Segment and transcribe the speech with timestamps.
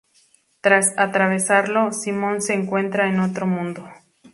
[0.61, 3.87] Tras atravesarlo, Simon se encuentra en otro mundo.